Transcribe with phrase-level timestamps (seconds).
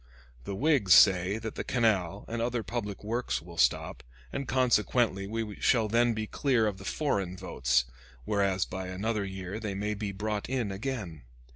[0.45, 4.01] The Whigs say that the canal and other public works will stop,
[4.33, 7.85] and consequently we shall then be clear of the foreign votes,
[8.25, 11.21] whereas by another year they may be brought in again.